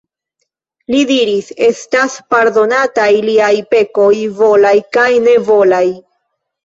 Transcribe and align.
Li 0.93 1.01
diris: 1.09 1.51
"Estas 1.65 2.15
pardonataj 2.35 3.07
liaj 3.29 3.53
pekoj 3.75 4.11
volaj 4.41 4.75
kaj 4.99 5.09
nevolaj." 5.29 5.87